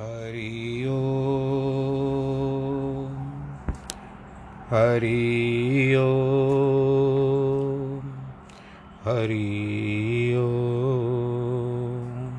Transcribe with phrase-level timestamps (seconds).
[0.00, 3.16] हरि ओम
[4.70, 8.00] हरि ओम
[9.04, 12.30] हरि ओम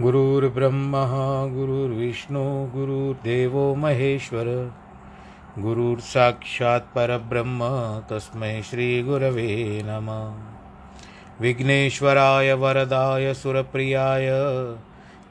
[0.00, 4.72] गुरुर्ब्रह्मा गुरुर्विष्णु गुरुर्देवो महेश्वर
[5.58, 7.60] गुरुर्साक्षात् परब्रह्म
[8.10, 10.34] तस्मै श्रीगुरवे नमः।
[11.40, 14.28] विघ्नेश्वराय वरदाय सुरप्रियाय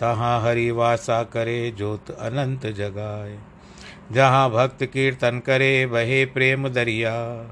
[0.00, 3.38] तहाँ हरि वासा करे जोत अनंत जगाए।
[4.12, 7.42] जहाँ भक्त कीर्तन करे वहे प्रेम दरिया।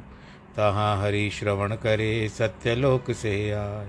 [0.57, 3.89] तहाँ हरि श्रवण करे सत्यलोक से आए।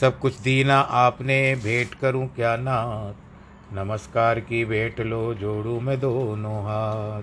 [0.00, 3.12] सब कुछ दीना आपने, भेंट करूँ क्या नाथ?
[3.74, 7.22] नमस्कार की भेंट लो, जोड़ू मैं दोनों हाथ।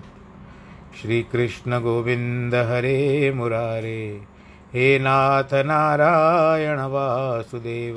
[1.02, 4.20] श्री कृष्ण गोविंद हरे मुरारे,
[4.74, 7.96] हे नाथ नारायण वासुदेव।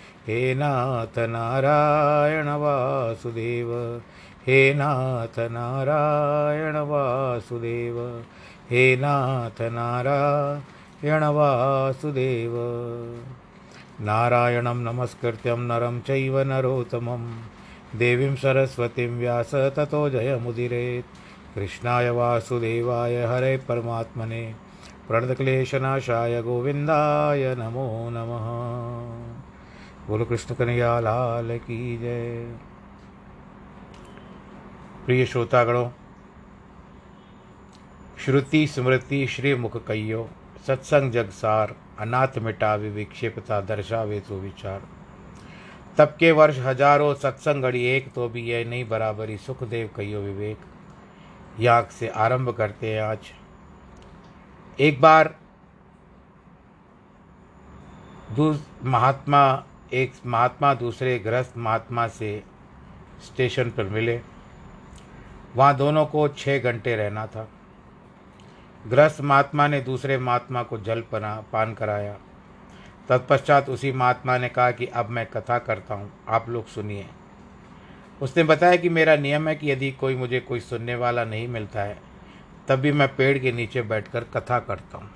[0.27, 4.01] हे नाथ नारायण वासुदेव,
[4.47, 8.23] हे नाथ नारायण वासुदेव,
[8.69, 12.51] हे नाथ नारायण वासुदेव।
[14.01, 17.41] नारायणं नमस्कृत्यं नरं चैव नरोत्तमं,
[17.95, 21.05] देवीं सरस्वतीं व्यास ततो जयमुदिरेत्
[21.55, 24.53] कृष्णाय वासुदेवाय हरे परमात्मने,
[25.07, 29.30] प्रणतक्लेशनाशाय गोविन्दाय नमो नमः।
[30.11, 32.57] बोलो कृष्ण कन्हैया, लाल की जय।
[35.05, 35.87] प्रिय श्रोतागणों,
[38.19, 40.27] श्रुति स्मृति श्री मुख कहियो,
[40.67, 44.81] सत्संग जगसार अनाथ मिटावे विक्षेपता दर्शावे तो विचार।
[45.97, 51.59] तब के वर्ष हज़ारों सत्संग घड़ी एक तो भी यह नहीं बराबरी सुखदेव कहियो विवेक।
[51.59, 53.33] याग से आरंभ करते हैं आज।
[54.79, 55.35] एक बार
[58.85, 59.43] महात्मा
[59.93, 62.43] एक महात्मा, दूसरे गृहस्थ महात्मा से
[63.21, 64.19] स्टेशन पर मिले।
[65.55, 67.47] वहाँ दोनों को छः घंटे रहना था।
[68.87, 72.17] गृहस्थ महात्मा ने दूसरे महात्मा को जल पना, पान कराया।
[73.09, 77.05] तत्पश्चात उसी महात्मा ने कहा कि अब मैं कथा करता हूँ, आप लोग सुनिए।
[78.21, 81.81] उसने बताया कि मेरा नियम है कि यदि कोई मुझे कोई सुनने वाला नहीं मिलता
[81.81, 81.97] है,
[82.67, 85.09] तब भी मैं पेड़ के नीचे बैठकर कथा करता हूँ।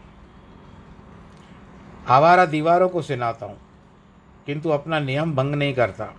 [2.08, 3.58] आवारा दीवारों को सुनाता हूँ।
[4.46, 6.14] किंतु अपना नियम भंग नहीं करता।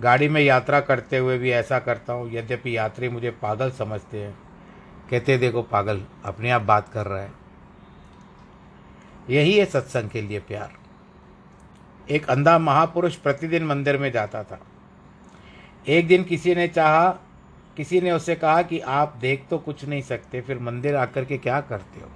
[0.00, 4.38] गाड़ी में यात्रा करते हुए भी ऐसा करता हूँ, यद्यपि यात्री मुझे पागल समझते हैं।
[5.10, 7.32] कहते देखो पागल, अपने आप बात कर रहा है।
[9.30, 10.72] यही है सत्संग के लिए प्यार।
[12.10, 14.60] एक अंधा महापुरुष प्रतिदिन मंदिर में जाता था।
[15.88, 17.08] एक दिन किसी ने चाहा,
[17.76, 21.38] किसी ने उससे कहा कि आप देख तो कुछ नहीं सकते, फिर मंदिर आकर के
[21.38, 22.08] क्या करते हो?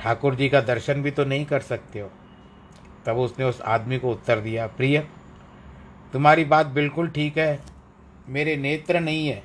[0.00, 2.10] ठाकुर जी का दर्शन भी तो नहीं कर सकते हो।
[3.06, 4.98] तब उसने उस आदमी को उत्तर दिया, प्रिय,
[6.12, 7.60] तुम्हारी बात बिल्कुल ठीक है,
[8.28, 9.42] मेरे नेत्र नहीं है,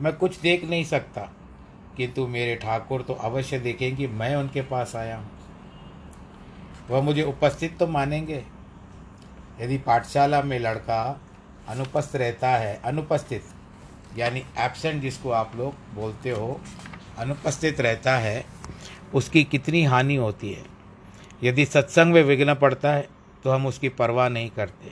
[0.00, 1.28] मैं कुछ देख नहीं सकता
[1.96, 5.30] किंतु मेरे ठाकुर तो अवश्य देखेंगे, मैं उनके पास आया हूँ।
[6.90, 8.42] वह मुझे उपस्थित तो मानेंगे।
[9.60, 11.20] यदि पाठशाला में लड़का
[11.68, 13.44] अनुपस्थित रहता है, अनुपस्थित,
[14.18, 16.60] यानी एबसेंट जिसको आप लोग बोलते हो,
[17.18, 18.44] अनुपस्थित रहता है,
[19.14, 20.75] उसकी कितनी हानि होती है?
[21.42, 23.08] यदि सत्संग में विघ्न पड़ता है
[23.44, 24.90] तो हम उसकी परवाह नहीं करते।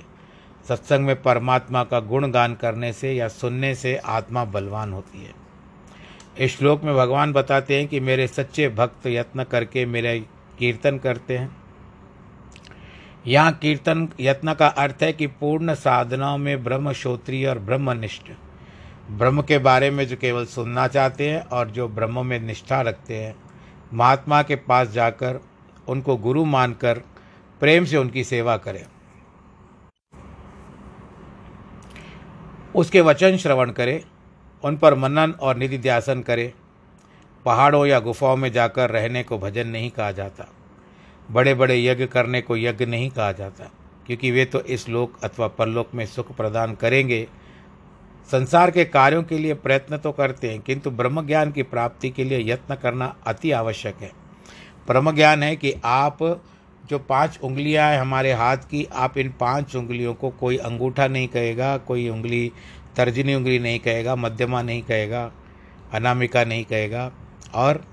[0.68, 5.32] सत्संग में परमात्मा का गुणगान करने से या सुनने से आत्मा बलवान होती है।
[6.38, 10.18] इस श्लोक में भगवान बताते हैं कि मेरे सच्चे भक्त यत्न करके मेरे
[10.58, 11.56] कीर्तन करते हैं।
[13.26, 18.30] यहाँ कीर्तन, यत्न का अर्थ है कि पूर्ण साधनाओं में ब्रह्म श्रोत्रिय और ब्रह्मनिष्ठ।
[19.10, 23.16] ब्रह्म के बारे में जो केवल सुनना चाहते हैं और जो ब्रह्म में निष्ठा रखते
[23.16, 23.34] हैं,
[23.94, 25.40] महात्मा के पास जाकर
[25.88, 26.98] उनको गुरु मानकर,
[27.60, 28.84] प्रेम से उनकी सेवा करें।
[32.74, 34.00] उसके वचन श्रवण करें,
[34.64, 36.52] उन पर मनन और निधि ध्यासन करें।
[37.44, 40.46] पहाड़ों या गुफाओं में जाकर रहने को भजन नहीं कहा जाता।
[41.30, 43.70] बड़े बड़े यज्ञ करने को यज्ञ नहीं कहा जाता,
[44.06, 47.26] क्योंकि वे तो इस लोक अथवा परलोक में सुख प्रदान करेंगे।
[48.28, 52.24] संसार के कार्यों के लिए प्रयत्न तो करते हैं, किंतु ब्रह्म ज्ञान की प्राप्ति के
[52.24, 54.23] लिए यत्न करना अति आवश्यक है।
[54.86, 56.42] ब्रह्म ज्ञान है कि आप
[56.86, 61.28] जो पाँच उंगलियाँ हैं हमारे हाथ की, आप इन पाँच उंगलियों को कोई अंगूठा नहीं
[61.28, 62.52] कहेगा, कोई उंगली,
[62.96, 65.32] तर्जनी उंगली नहीं कहेगा, मध्यमा नहीं कहेगा,
[65.92, 67.12] अनामिका नहीं कहेगा,
[67.54, 67.84] और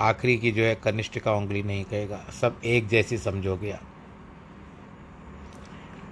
[0.00, 3.80] आखिरी की जो है कनिष्ठ का उंगली नहीं कहेगा। सब एक जैसी समझोगे आप।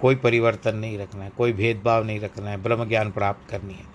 [0.01, 3.92] कोई परिवर्तन नहीं रखना है, कोई भेदभाव नहीं रखना है, ब्रह्म ज्ञान प्राप्त करनी है।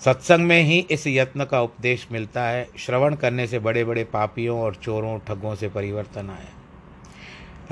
[0.00, 4.60] सत्संग में ही इस यत्न का उपदेश मिलता है। श्रवण करने से बड़े बड़े पापियों
[4.60, 6.52] और चोरों ठगों से परिवर्तन आया।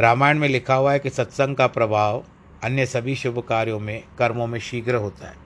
[0.01, 2.25] रामायण में लिखा हुआ है कि सत्संग का प्रभाव
[2.65, 5.37] अन्य सभी शुभ कार्यों में, कर्मों में शीघ्र होता है।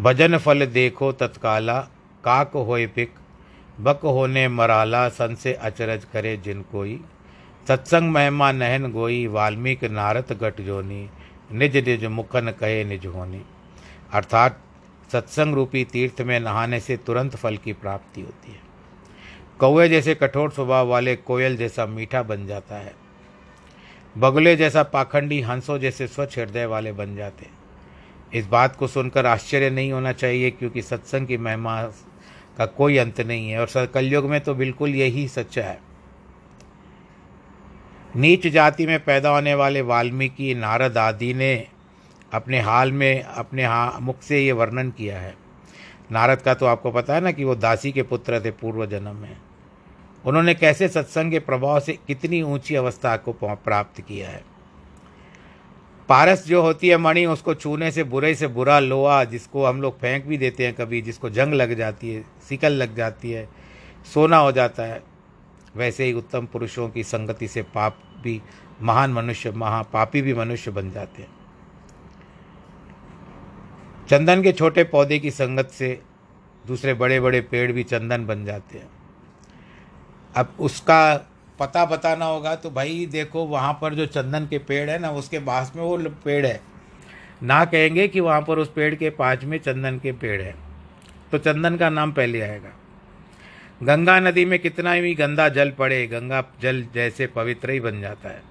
[0.00, 1.80] भजन फल देखो तत्काला,
[2.24, 3.14] काक होए पिक,
[3.80, 7.00] बक होने मराला, सन से अचरज करे जिन कोई।
[7.68, 11.10] सत्संग महिमा नहन गोई, वाल्मीकि नारत गट जोनी,
[11.52, 13.42] निज निज मुखन कहे निज होनी।
[14.12, 14.60] अर्थात
[15.12, 18.60] सत्संग रूपी तीर्थ में नहाने से तुरंत फल की प्राप्ति होती है।
[19.58, 22.94] कौए जैसे कठोर स्वभाव वाले कोयल जैसा मीठा बन जाता है।
[24.18, 27.52] बगुले जैसा पाखंडी हंसों जैसे स्वच्छ हृदय वाले बन जाते हैं।
[28.34, 31.82] इस बात को सुनकर आश्चर्य नहीं होना चाहिए क्योंकि सत्संग की महिमा
[32.58, 35.78] का कोई अंत नहीं है और कलयुग में तो बिल्कुल यही सच्चा है।
[38.16, 41.66] नीच जाति में पैदा होने वाले वाल्मीकि, नारद आदि ने
[42.32, 45.34] अपने हाल में, अपने हा, मुख से ये वर्णन किया है।
[46.12, 49.16] नारद का तो आपको पता है ना कि वो दासी के पुत्र थे, पूर्व जन्म
[49.16, 49.36] में।
[50.24, 54.44] उन्होंने कैसे सत्संग के प्रभाव से कितनी ऊँची अवस्था को प्राप्त किया है।
[56.08, 60.00] पारस जो होती है मणि, उसको छूने से, बुरे से बुरा लोहा, जिसको हम लोग
[60.00, 63.48] फेंक भी देते हैं कभी, जिसको जंग लग जाती है, सिकल लग जाती है,
[64.14, 65.02] सोना हो जाता है,
[65.76, 68.42] वैसे ही उत्तम पुरुषों की संगति से पाप भी,
[68.82, 71.35] महान मनुष्य, महापापी भी मनुष्य बन जाते हैं।
[74.10, 76.00] चंदन के छोटे पौधे की संगत से
[76.66, 78.88] दूसरे बड़े बड़े पेड़ भी चंदन बन जाते हैं।
[80.36, 81.16] अब उसका
[81.58, 85.38] पता बताना होगा तो भाई देखो वहाँ पर जो चंदन के पेड़ है ना, उसके
[85.38, 86.60] पास में वो पेड़ है।
[87.42, 90.54] ना कहेंगे कि वहाँ पर उस पेड़ के पास में चंदन के पेड़ है।
[91.32, 92.72] तो चंदन का नाम पहले आएगा।
[93.82, 98.28] गंगा नदी में कितना भी गंदा जल पड़े, गंगा जल जैसे पवित्र ही बन जाता
[98.28, 98.42] है।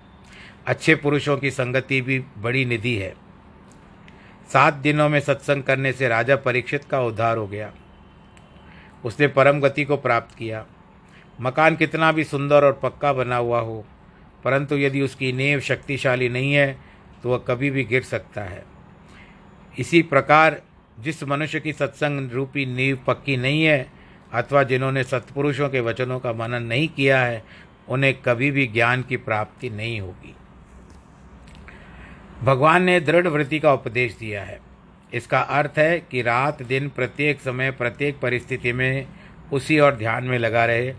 [0.66, 3.25] अच्छे पुरुषों की संगति भी बड़ी निधि है।
[4.50, 7.72] सात दिनों में सत्संग करने से राजा परीक्षित का उद्धार हो गया।
[9.06, 10.66] उसने परम गति को प्राप्त किया।
[11.42, 13.86] मकान कितना भी सुंदर और पक्का बना हुआ हो,
[14.44, 16.78] परंतु यदि उसकी नींव शक्तिशाली नहीं है
[17.24, 18.64] तो वह कभी भी गिर सकता है।
[19.78, 20.62] इसी प्रकार,
[21.00, 23.92] जिस मनुष्य की सत्संग रूपी नींव पक्की नहीं है,
[24.34, 27.44] अथवा जिन्होंने सत्पुरुषों के वचनों का मनन नहीं किया है,
[27.90, 30.36] उन्हें कभी भी ज्ञान की प्राप्ति नहीं होगी।
[32.44, 34.60] भगवान ने दृढ़ वृत्ति का उपदेश दिया है।
[35.14, 39.08] इसका अर्थ है कि रात दिन प्रत्येक समय प्रत्येक परिस्थिति में
[39.54, 40.94] उसी और ध्यान में लगा रहे,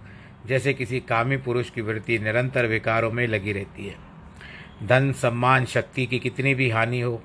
[0.47, 3.97] जैसे किसी कामी पुरुष की वृत्ति निरंतर विकारों में लगी रहती है।
[4.83, 7.23] धन, सम्मान, शक्ति की कितनी भी हानि हो,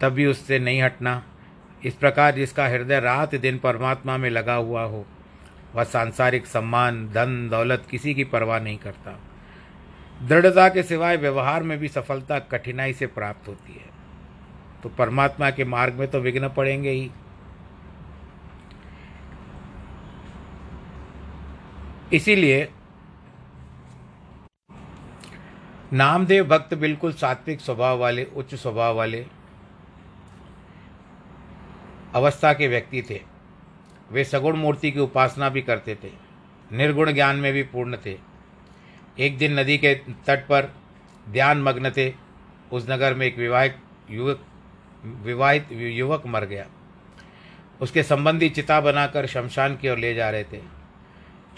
[0.00, 1.22] तब भी उससे नहीं हटना।
[1.84, 5.06] इस प्रकार जिसका हृदय रात दिन परमात्मा में लगा हुआ हो,
[5.74, 9.20] वह सांसारिक सम्मान, धन, दौलत किसी की परवाह नहीं करता।
[10.22, 13.90] दृढ़ता के सिवाय व्यवहार में भी सफलता कठिनाई से प्राप्त होती है।
[14.82, 17.10] तो परमात्मा के मार्ग में तो विघ्न पड़ेंगे ही।
[22.12, 22.68] इसीलिए
[25.92, 29.26] नामदेव भक्त बिल्कुल सात्विक स्वभाव वाले, उच्च स्वभाव वाले
[32.14, 33.20] अवस्था के व्यक्ति थे।
[34.10, 36.10] वे सगुण मूर्ति की उपासना भी करते थे।
[36.72, 38.35] निर्गुण ज्ञान में भी पूर्ण थे।
[39.20, 40.72] एक दिन नदी के तट पर
[41.28, 42.14] ध्यान मग्न थे
[42.72, 43.76] उस नगर में एक विवाहित
[44.10, 44.46] युवक
[45.04, 46.66] विवाहित युवक मर गया।
[47.80, 50.60] उसके संबंधी चिता बनाकर शमशान की ओर ले जा रहे थे।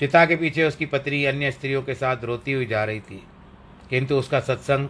[0.00, 3.26] चिता के पीछे उसकी पत्नी अन्य स्त्रियों के साथ रोती हुई जा रही थी।
[3.90, 4.88] किंतु उसका सत्संग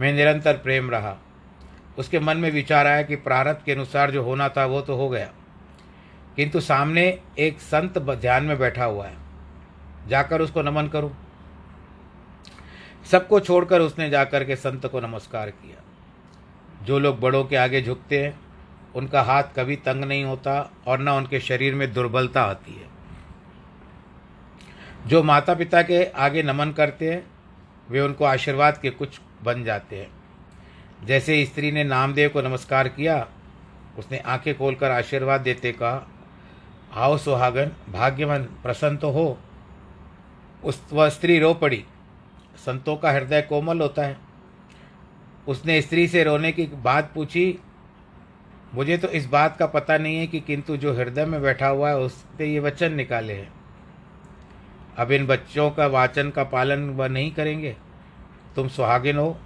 [0.00, 1.16] में निरंतर प्रेम रहा।
[1.98, 5.08] उसके मन में विचार आया कि प्रारब्ध के अनुसार जो होना था वो तो हो
[5.08, 5.32] गया।
[6.36, 9.16] किंतु सामने एक संत ध्यान में बैठा हुआ है।
[10.08, 11.27] जाकर उसको नमन करूँ।
[13.10, 15.82] सबको छोड़कर उसने जाकर के संत को नमस्कार किया।
[16.84, 18.40] जो लोग बड़ों के आगे झुकते हैं,
[18.94, 22.88] उनका हाथ कभी तंग नहीं होता और न उनके शरीर में दुर्बलता आती है।
[25.06, 27.26] जो माता पिता के आगे नमन करते हैं,
[27.90, 30.10] वे उनको आशीर्वाद के कुछ बन जाते हैं।
[31.06, 33.28] जैसे स्त्री ने नामदेव को नमस्कार किया,
[33.98, 36.08] उसने आँखें खोलकर आशीर्वाद देते कहा,
[36.94, 39.38] आओ सुहागन, भाग्यवान प्रसन्न तो हो।
[40.64, 41.84] उस, वह स्त्री रो पड़ी।
[42.66, 44.16] संतों का हृदय कोमल होता है।
[45.48, 47.58] उसने स्त्री से रोने की बात पूछी,
[48.74, 51.88] मुझे तो इस बात का पता नहीं है कि किंतु जो हृदय में बैठा हुआ
[51.88, 53.52] है उससे ये वचन निकाले हैं।
[54.98, 57.76] अब इन बच्चों का वाचन का पालन वह नहीं करेंगे।
[58.56, 59.36] तुम सुहागिन हो,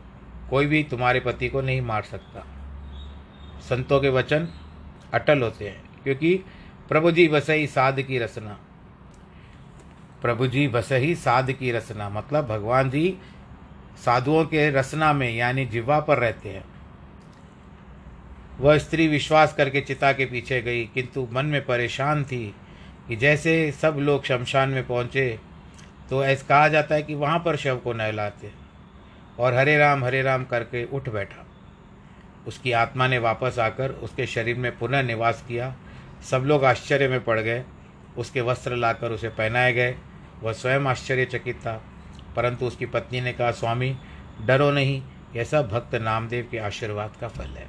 [0.50, 2.44] कोई भी तुम्हारे पति को नहीं मार सकता।
[3.60, 4.48] संतों के वचन
[5.14, 6.34] अटल होते हैं, क्योंकि
[6.88, 8.58] प्रभु जी वसई साध की रचना।
[10.22, 13.16] प्रभु जी, बस ही साध की रचना। मतलब भगवान जी
[14.04, 16.64] साधुओं के रचना में, यानी जिवा पर रहते हैं।
[18.60, 22.54] वह स्त्री विश्वास करके चिता के पीछे गई, किंतु मन में परेशान थी
[23.08, 25.38] कि जैसे सब लोग शमशान में पहुँचे
[26.10, 28.50] तो ऐसा कहा जाता है कि वहाँ पर शव को नहलाते
[29.38, 31.46] और हरे राम हरे राम करके उठ बैठा।
[32.46, 35.74] उसकी आत्मा ने वापस आकर उसके शरीर में पुनः निवास किया।
[36.30, 37.62] सब लोग आश्चर्य में पड़ गए।
[38.18, 39.94] उसके वस्त्र लाकर उसे पहनाए गए।
[40.42, 41.82] वह स्वयं आश्चर्यचकित था,
[42.36, 43.96] परंतु उसकी पत्नी ने कहा, स्वामी,
[44.46, 45.02] डरो नहीं,
[45.36, 47.66] यह सब भक्त नामदेव के आशीर्वाद का फल है।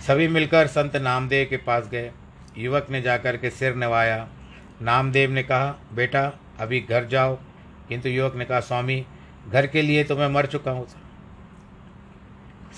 [0.00, 2.12] सभी मिलकर संत नामदेव के पास गए।
[2.58, 4.28] युवक ने जाकर के सिर नवाया।
[4.82, 7.38] नामदेव ने कहा, बेटा, अभी घर जाओ।
[7.88, 9.06] किंतु युवक ने कहा, स्वामी,
[9.48, 10.86] घर के लिए तो मैं मर चुका हूँ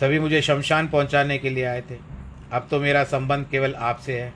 [0.00, 1.98] सभी मुझे शमशान पहुँचाने के लिए आए थे।
[2.52, 4.32] अब तो मेरा संबंध केवल आपसे है।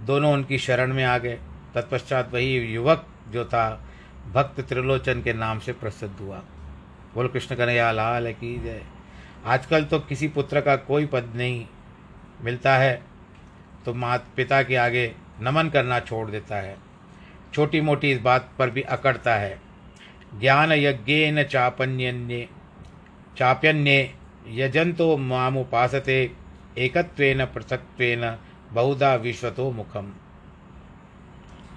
[0.00, 1.38] दोनों उनकी शरण में आ गए।
[1.74, 3.84] तत्पश्चात वही युवक जो था,
[4.32, 6.42] भक्त त्रिलोचन के नाम से प्रसिद्ध हुआ।
[7.14, 8.82] बोल, कृष्ण कन्हैया, लाल की जय।
[9.44, 11.66] आजकल तो किसी पुत्र का कोई पद नहीं
[12.42, 13.02] मिलता है
[13.84, 16.76] तो मात पिता के आगे नमन करना छोड़ देता है।
[17.54, 19.60] छोटी मोटी इस बात पर भी अकड़ता है।
[20.40, 22.48] ज्ञान यज्ञेन चापन्य
[23.38, 24.14] चाप्यन्य
[24.48, 26.30] यजंतो मामुपासते,
[26.78, 28.36] एकत्वेन पृथक्त्वेन
[28.72, 30.12] बहुधा विश्वतो मुखम।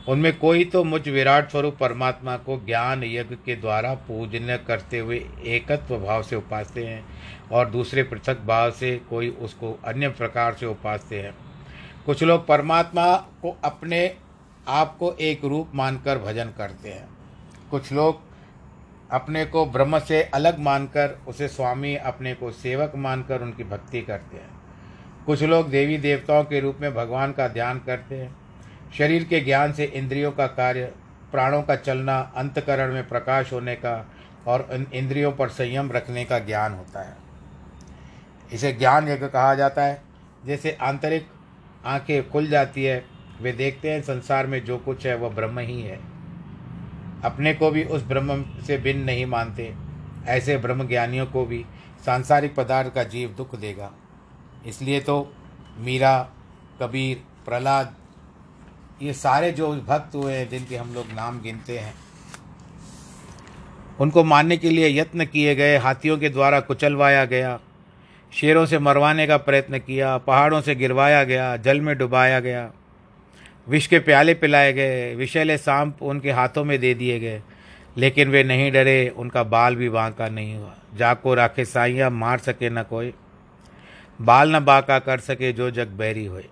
[0.10, 5.26] उनमें कोई तो मुझ विराट स्वरूप परमात्मा को ज्ञान यज्ञ के द्वारा पूजन करते हुए
[5.46, 7.06] एकत्व भाव से उपासते हैं
[7.52, 11.36] और दूसरे पृथक भाव से कोई उसको अन्य प्रकार से उपासते हैं।
[12.06, 14.16] कुछ लोग परमात्मा को अपने
[14.68, 17.10] आप को एक रूप मानकर भजन करते हैं।
[17.72, 18.22] कुछ लोग
[19.12, 24.38] अपने को ब्रह्म से अलग मानकर उसे स्वामी, अपने को सेवक मानकर उनकी भक्ति करते
[24.38, 24.62] हैं।
[25.26, 28.45] कुछ लोग देवी देवताओं के रूप में भगवान का ध्यान करते हैं।
[28.98, 30.94] शरीर के ज्ञान से इंद्रियों का कार्य,
[31.32, 34.12] प्राणों का चलना, अंतकरण में प्रकाश होने का
[34.48, 37.18] और इंद्रियों पर संयम रखने का ज्ञान होता है।
[38.54, 40.02] इसे ज्ञान यज्ञ कहा जाता है।
[40.46, 41.28] जैसे आंतरिक
[41.86, 43.06] आँखें खुल जाती है,
[43.42, 46.00] वे देखते हैं संसार में जो कुछ है, वह ब्रह्म ही है।
[47.24, 49.76] अपने को भी उस ब्रह्म से भिन्न नहीं मानते।
[50.28, 51.66] ऐसे ब्रह्म ज्ञानियों को भी
[52.06, 53.92] सांसारिक पदार्थ का जीव दुख देगा।
[54.66, 55.36] इसलिए तो
[55.78, 56.30] मीरा,
[56.82, 57.96] कबीर, प्रहलाद
[59.02, 61.94] ये सारे जो भक्त हुए हैं, जिनके हम लोग नाम गिनते हैं,
[64.00, 67.60] उनको मारने के लिए यत्न किए गए, हाथियों के द्वारा कुचलवाया गया,
[68.32, 72.72] शेरों से मरवाने का प्रयत्न किया, पहाड़ों से गिरवाया गया, जल में डुबाया गया,
[73.68, 77.42] विष के प्याले पिलाए गए, विषैले सांप उनके हाथों में दे दिए गए,
[77.98, 82.70] लेकिन वे नहीं डरे, उनका बाल भी बांका नहीं हुआ। जाको राखे साइया, मार सके
[82.70, 83.14] न कोई,
[84.22, 86.46] बाल न बाका कर सके जो जग बहरी होए।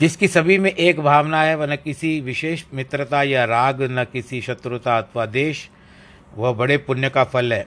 [0.00, 4.40] जिसकी सभी में एक भावना है, वह न किसी विशेष मित्रता या राग, न किसी
[4.40, 5.68] शत्रुता अथवा देश।
[6.36, 7.66] वह बड़े पुण्य का फल है।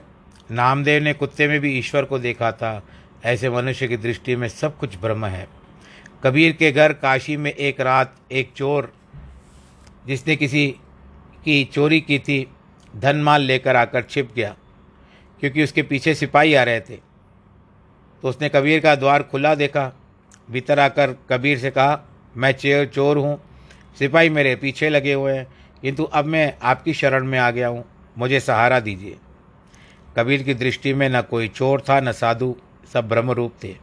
[0.50, 2.82] नामदेव ने कुत्ते में भी ईश्वर को देखा था।
[3.24, 5.46] ऐसे मनुष्य की दृष्टि में सब कुछ ब्रह्म है।
[6.24, 8.92] कबीर के घर काशी में एक रात एक चोर,
[10.06, 10.66] जिसने किसी
[11.44, 12.46] की चोरी की थी
[12.96, 14.54] धन माल लेकर आकर छिप गया,
[15.40, 16.96] क्योंकि उसके पीछे सिपाही आ रहे थे।
[18.22, 19.92] तो उसने कबीर का द्वार खुला देखा।
[20.50, 21.94] भीतर आकर कबीर से कहा
[22.36, 23.38] मैं चेयर चोर हूँ,
[23.98, 25.46] सिपाही मेरे पीछे लगे हुए हैं,
[25.82, 27.84] किंतु अब मैं आपकी शरण में आ गया हूँ,
[28.18, 29.16] मुझे सहारा दीजिए।
[30.16, 32.54] कबीर की दृष्टि में न कोई चोर था, न साधु,
[32.92, 33.74] सब ब्रह्म रूप थे।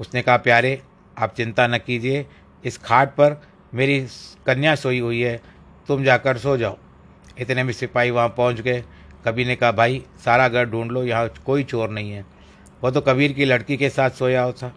[0.00, 0.80] उसने कहा, प्यारे,
[1.16, 2.26] आप चिंता न कीजिए,
[2.64, 3.40] इस खाट पर
[3.74, 4.00] मेरी
[4.46, 5.40] कन्या सोई हुई है,
[5.88, 6.76] तुम जाकर सो जाओ।
[7.38, 8.84] इतने में सिपाही वहाँ पहुँच गए।
[9.26, 12.24] कबीर ने कहा, भाई, सारा घर ढूंढ लो, यहाँ कोई चोर नहीं है।
[12.82, 14.72] वो तो कबीर की लड़की के साथ सोया हो था।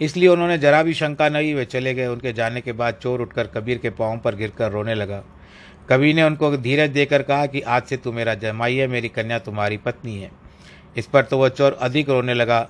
[0.00, 3.46] इसलिए उन्होंने जरा भी शंका नहीं वे चले गए। उनके जाने के बाद चोर उठकर
[3.46, 5.24] कबीर के पाँव पर गिरकर रोने लगा।
[5.88, 9.38] कबीर ने उनको धीरज देकर कहा कि, आज से तू मेरा जमाई है, मेरी कन्या
[9.38, 10.30] तुम्हारी पत्नी है।
[10.96, 12.60] इस पर तो वह चोर अधिक रोने लगा।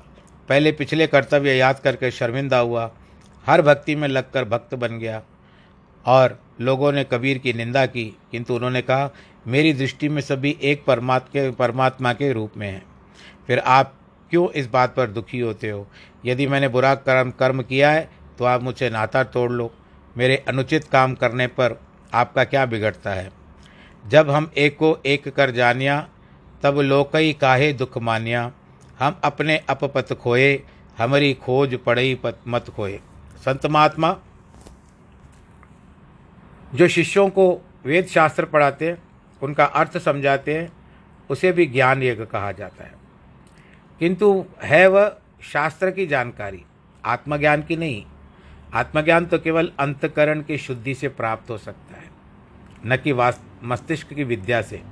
[0.48, 2.92] पहले पिछले कर्तव्य याद करके शर्मिंदा हुआ।
[3.46, 5.22] हर भक्ति में लगकर भक्त बन गया
[6.06, 9.10] और लोगों ने कबीर की निंदा की। किंतु उन्होंने कहा,
[9.46, 12.82] मेरी दृष्टि में सभी एक परमात्मा के परमात्मा के रूप में हैं।
[13.46, 13.94] फिर आप
[14.30, 15.90] क्यों इस बात पर दुखी होते हो?
[16.24, 18.08] यदि मैंने बुरा कर्म कर्म किया है
[18.38, 19.72] तो आप मुझे नाता तोड़ लो।
[20.16, 21.80] मेरे अनुचित काम करने पर
[22.14, 23.30] आपका क्या बिगड़ता है?
[24.08, 26.08] जब हम एक को एक कर जानिया,
[26.62, 28.52] तब लोकई काहे दुख मानिया।
[28.98, 30.62] हम अपने अपपत खोए,
[30.98, 33.00] हमारी खोज पड़ई मत खोए।
[33.38, 34.16] संत महात्मा,
[36.74, 39.02] जो शिष्यों को वेद शास्त्र पढ़ाते हैं,
[39.42, 40.72] उनका अर्थ समझाते हैं,
[41.30, 42.92] उसे भी ज्ञान यज्ञ कहा जाता है।
[43.98, 46.62] किंतु है वह शास्त्र की जानकारी,
[47.04, 48.04] आत्मज्ञान की नहीं।
[48.74, 52.08] आत्मज्ञान तो केवल अंतकरण की शुद्धि से प्राप्त हो सकता है,
[52.86, 53.12] न कि
[53.64, 54.82] मस्तिष्क की विद्या से।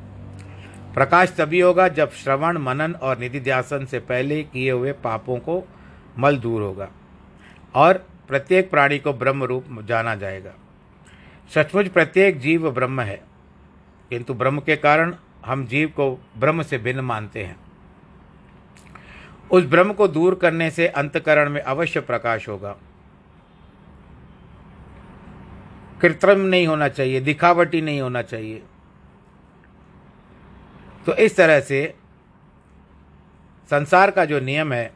[0.95, 5.63] प्रकाश तभी होगा जब श्रवण, मनन और निधि ध्यासन से पहले किए हुए पापों को
[6.19, 6.89] मल दूर होगा
[7.75, 10.55] और प्रत्येक प्राणी को ब्रह्म रूप जाना जाएगा।
[11.51, 13.23] सचमुच प्रत्येक जीव ब्रह्म है,
[14.11, 15.15] किंतु ब्रह्म के कारण
[15.47, 17.57] हम जीव को ब्रह्म से भिन्न मानते हैं।
[19.51, 22.77] उस ब्रह्म को दूर करने से अंतकरण में अवश्य प्रकाश होगा।
[26.01, 28.63] कृत्रिम नहीं होना चाहिए, दिखावटी नहीं होना चाहिए।
[31.07, 31.95] तो इस तरह से
[33.71, 34.93] संसार का जो नियम है,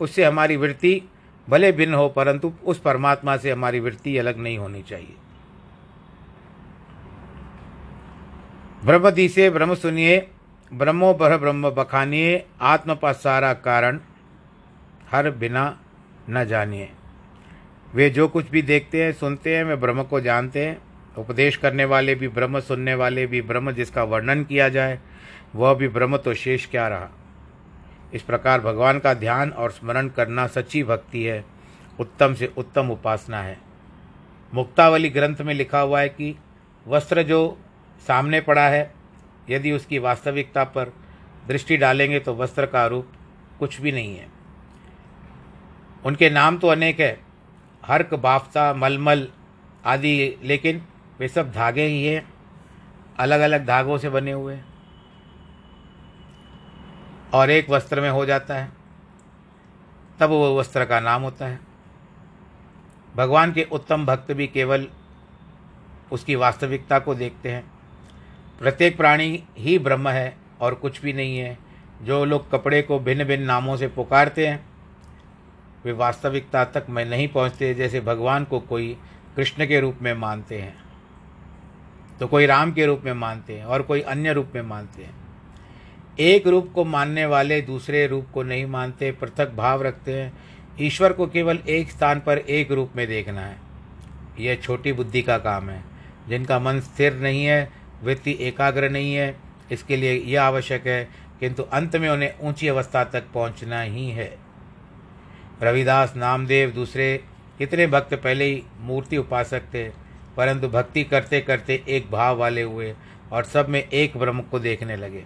[0.00, 1.02] उससे हमारी वृत्ति
[1.48, 5.16] भले भिन्न हो, परंतु उस परमात्मा से हमारी वृत्ति अलग नहीं होनी चाहिए।
[8.84, 10.30] ब्रह्मदी से ब्रह्म सुनिए
[10.72, 14.00] ब्रह्मो बर ब्रह्म बखानिए, आत्म का सारा कारण,
[15.10, 15.78] हर बिना
[16.30, 16.90] न जानिए।
[17.94, 20.82] वे जो कुछ भी देखते हैं, सुनते हैं, वे ब्रह्म को जानते हैं।
[21.18, 24.98] उपदेश करने वाले भी ब्रह्म, सुनने वाले भी ब्रह्म, जिसका वर्णन किया जाए,
[25.54, 27.08] वह भी ब्रह्म तो शेष क्या रहा?
[28.14, 31.44] इस प्रकार भगवान का ध्यान और स्मरण करना सच्ची भक्ति है,
[32.00, 33.58] उत्तम से उत्तम उपासना है।
[34.54, 36.36] मुक्तावली ग्रंथ में लिखा हुआ है कि
[36.88, 37.58] वस्त्र जो
[38.06, 38.99] सामने पड़ा है
[39.48, 40.92] यदि उसकी वास्तविकता पर
[41.46, 43.12] दृष्टि डालेंगे तो वस्त्र का रूप
[43.58, 44.28] कुछ भी नहीं है।
[46.04, 47.20] उनके नाम तो अनेक है,
[47.82, 49.26] हर्क, बाफ्ता, मलमल
[49.84, 50.82] आदि, लेकिन
[51.18, 52.22] वे सब धागे ही हैं
[53.18, 54.58] अलग अलग धागों से बने हुए
[57.34, 58.72] और एक वस्त्र में हो जाता है,
[60.20, 61.60] तब वो वस्त्र का नाम होता है।
[63.16, 64.86] भगवान के उत्तम भक्त भी केवल
[66.12, 67.79] उसकी वास्तविकता को देखते हैं।
[68.60, 71.56] प्रत्येक प्राणी ही ब्रह्म है और कुछ भी नहीं है।
[72.02, 74.64] जो लोग कपड़े को भिन्न भिन्न नामों से पुकारते हैं,
[75.84, 78.96] वे वास्तविकता तक में नहीं पहुँचते जैसे भगवान को कोई
[79.36, 80.74] कृष्ण के रूप में मानते हैं
[82.20, 85.14] तो कोई राम के रूप में मानते हैं और कोई अन्य रूप में मानते हैं।
[86.18, 90.32] एक रूप को मानने वाले दूसरे रूप को नहीं मानते, पृथक भाव रखते हैं।
[90.80, 93.56] ईश्वर को केवल एक स्थान पर एक रूप में देखना है।
[94.40, 95.82] यह छोटी बुद्धि का काम है,
[96.28, 99.34] जिनका मन स्थिर नहीं है वृत्ति एकाग्र नहीं है,
[99.72, 101.08] इसके लिए यह आवश्यक है,
[101.40, 104.32] किंतु अंत में उन्हें ऊँची अवस्था तक पहुँचना ही है।
[105.62, 107.16] रविदास नामदेव दूसरे
[107.58, 109.88] कितने भक्त पहले ही मूर्ति उपासक थे,
[110.36, 112.94] परंतु भक्ति करते करते एक भाव वाले हुए
[113.32, 115.24] और सब में एक ब्रह्म को देखने लगे।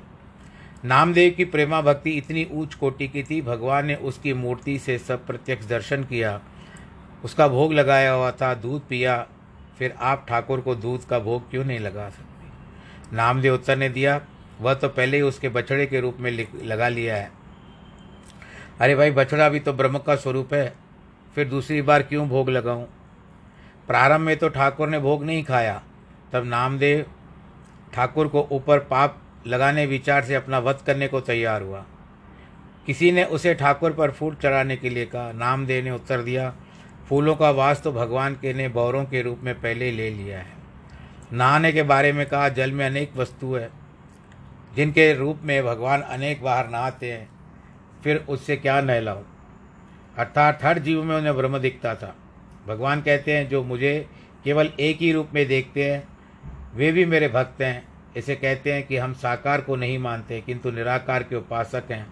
[0.85, 5.27] नामदेव की प्रेमा भक्ति इतनी ऊंच कोटि की थी, भगवान ने उसकी मूर्ति से सब
[5.27, 6.41] प्रत्यक्ष दर्शन किया,
[7.25, 9.27] उसका भोग लगाया हुआ था, दूध पिया,
[9.79, 12.34] फिर आप ठाकुर को दूध का भोग क्यों नहीं लगा सकते?
[13.15, 14.21] नामदेव उत्तर ने दिया,
[14.61, 17.31] वह तो पहले ही उसके बछड़े के रूप में लगा लिया है।
[18.81, 20.73] अरे भाई, बछड़ा भी तो ब्रह्म का स्वरूप है,
[21.37, 22.87] फिर दूसरी बार क्यों भोग लगाऊँ?
[23.89, 25.83] प्रारंभ में तो ठाकुर ने भोग नहीं खाया,
[26.33, 27.05] तब नामदेव
[27.93, 31.85] ठाकुर को ऊपर पाप लगाने विचार से अपना वध करने को तैयार हुआ।
[32.87, 36.53] किसी ने उसे ठाकुर पर फूल चढ़ाने के लिए कहा। नामदेव ने उत्तर दिया,
[37.09, 40.64] फूलों का वास तो भगवान के ने बौरों के रूप में पहले ले लिया है।
[41.35, 43.71] नहाने के बारे में कहा, जल में अनेक वस्तु है,
[44.77, 47.29] जिनके रूप में भगवान अनेक बार नहाते हैं,
[48.05, 49.23] फिर उससे क्या नहलाओ
[50.19, 52.15] अर्थात हर जीव में उन्हें ब्रह्म दिखता था।
[52.67, 54.09] भगवान कहते हैं, जो मुझे
[54.45, 56.09] केवल एक ही रूप में देखते हैं,
[56.75, 60.71] वे भी मेरे भक्त हैं। इसे कहते हैं कि हम साकार को नहीं मानते, किंतु
[60.71, 62.07] निराकार के उपासक हैं।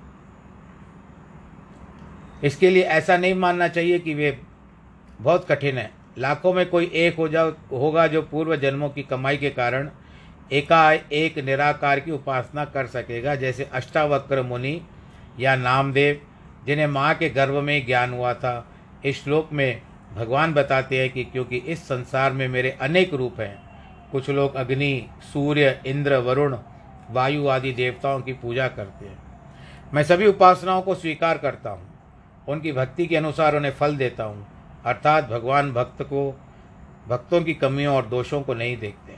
[2.44, 4.40] इसके लिए ऐसा नहीं मानना चाहिए कि वे
[5.20, 9.36] बहुत कठिन है। लाखों में कोई एक हो जाओ, होगा जो पूर्व जन्मों की कमाई
[9.36, 9.90] के कारण
[10.52, 14.80] एका एक निराकार की उपासना कर सकेगा, जैसे अष्टावक्र मुनि
[15.40, 16.20] या नामदेव,
[16.66, 18.66] जिन्हें माँ के गर्भ में ज्ञान हुआ था।
[19.04, 19.82] इस श्लोक में
[20.14, 23.56] भगवान बताते हैं कि क्योंकि इस संसार में मेरे अनेक रूप हैं,
[24.12, 26.56] कुछ लोग अग्नि, सूर्य, इंद्र, वरुण,
[27.10, 29.18] वायु आदि देवताओं की पूजा करते हैं।
[29.94, 31.88] मैं सभी उपासनाओं को स्वीकार करता हूँ,
[32.48, 34.46] उनकी भक्ति के अनुसार उन्हें फल देता हूँ।
[34.86, 36.40] अर्थात भगवान भक्त को,
[37.08, 39.16] भक्तों की कमियों और दोषों को नहीं देखते।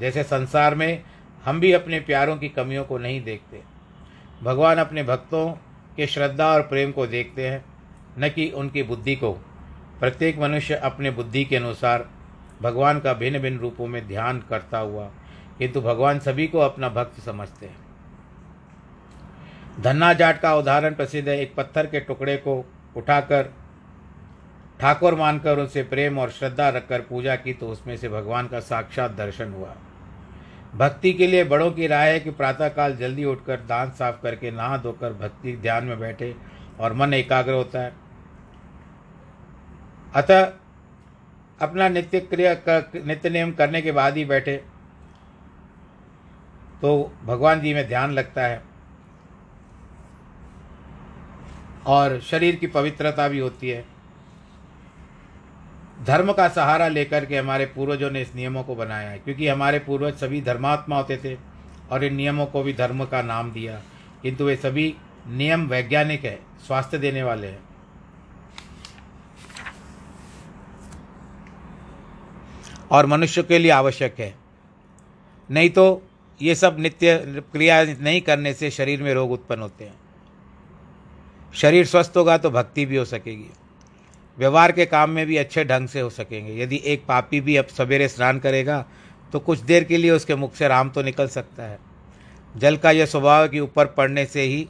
[0.00, 1.04] जैसे संसार में
[1.44, 3.62] हम भी अपने प्यारों की कमियों को नहीं देखते।
[4.42, 5.48] भगवान अपने भक्तों
[5.96, 7.64] के श्रद्धा और प्रेम को देखते हैं,
[8.18, 9.32] न कि उनकी बुद्धि को।
[10.00, 12.08] प्रत्येक मनुष्य अपने बुद्धि के अनुसार
[12.62, 15.04] भगवान का भिन्न भिन्न रूपों में ध्यान करता हुआ,
[15.58, 17.84] किंतु भगवान सभी को अपना भक्त समझते हैं।
[19.80, 22.64] धन्ना जाट का उदाहरण प्रसिद्ध है, एक पत्थर के टुकड़े को
[22.96, 23.63] उठाकर
[24.80, 29.10] ठाकुर मानकर उनसे प्रेम और श्रद्धा रखकर पूजा की तो उसमें से भगवान का साक्षात
[29.10, 29.76] दर्शन हुआ।
[30.74, 34.76] भक्ति के लिए बड़ों की राय है कि प्रातःकाल जल्दी उठकर दांत साफ़ करके नहा
[34.76, 36.36] धोकर भक्ति ध्यान में बैठे
[36.80, 37.92] और मन एकाग्र होता है।
[40.14, 40.52] अतः
[41.60, 44.56] अपना नित्य क्रिया कर, नित्य नियम करने के बाद ही बैठे।
[46.82, 48.62] तो भगवान जी में ध्यान लगता है।
[51.86, 53.93] और शरीर की पवित्रता भी होती है।
[56.02, 59.78] धर्म का सहारा लेकर के हमारे पूर्वजों ने इस नियमों को बनाया है, क्योंकि हमारे
[59.78, 61.36] पूर्वज सभी धर्मात्मा होते थे
[61.90, 63.80] और इन नियमों को भी धर्म का नाम दिया।
[64.22, 64.94] किंतु वे सभी
[65.28, 67.62] नियम वैज्ञानिक है, स्वास्थ्य देने वाले हैं।
[72.90, 74.34] और मनुष्य के लिए आवश्यक है।
[75.50, 76.02] नहीं तो
[76.42, 79.94] ये सब नित्य क्रिया नहीं करने से शरीर में रोग उत्पन्न होते हैं।
[81.54, 83.50] शरीर स्वस्थ होगा तो भक्ति भी हो सकेगी।
[84.36, 87.66] व्यवहार के काम में भी अच्छे ढंग से हो सकेंगे। यदि एक पापी भी अब
[87.68, 88.84] सवेरे स्नान करेगा
[89.32, 91.78] तो कुछ देर के लिए उसके मुख से राम तो निकल सकता है।
[92.54, 94.68] जल का यह स्वभाव है कि ऊपर पड़ने से ही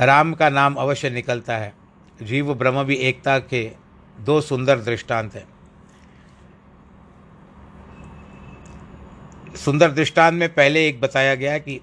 [0.00, 1.72] राम का नाम अवश्य निकलता है।
[2.18, 3.70] जीव ब्रह्म भी एकता के
[4.16, 5.46] दो सुंदर दृष्टांत हैं।
[9.56, 11.80] सुंदर दृष्टांत में पहले एक बताया गया कि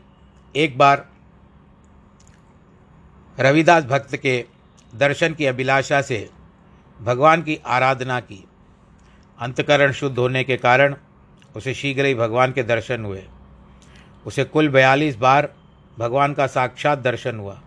[0.56, 1.06] एक बार
[3.40, 4.44] रविदास भक्त के
[4.96, 6.30] दर्शन की अभिलाषा से
[7.00, 8.44] भगवान की आराधना की।
[9.40, 10.96] अंतकरण शुद्ध होने के कारण
[11.56, 13.24] उसे शीघ्र ही भगवान के दर्शन हुए।
[14.26, 15.54] उसे कुल बयालीस बार
[15.98, 17.60] भगवान का साक्षात दर्शन हुआ।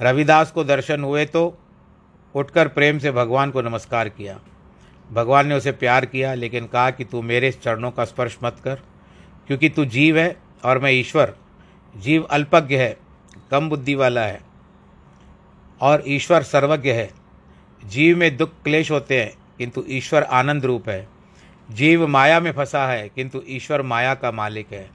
[0.00, 1.58] रविदास को दर्शन हुए तो
[2.34, 4.40] उठकर प्रेम से भगवान को नमस्कार किया।
[5.10, 8.74] भगवान ने उसे प्यार किया, लेकिन कहा कि तू मेरे चरणों का स्पर्श मत कर,
[9.46, 11.34] क्योंकि तू जीव है और मैं ईश्वर।
[11.94, 12.96] जीव अल्पज्ञ है,
[13.50, 14.47] कम बुद्धि वाला है।
[15.80, 17.10] और ईश्वर सर्वज्ञ है।
[17.84, 21.08] जीव में दुख क्लेश होते हैं, किंतु ईश्वर आनंद रूप है।
[21.70, 24.90] जीव माया में फंसा है, किंतु ईश्वर माया का मालिक है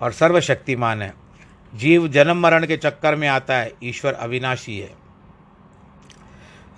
[0.00, 1.14] और सर्वशक्तिमान है।
[1.74, 4.90] जीव जन्म मरण के चक्कर में आता है, ईश्वर अविनाशी है।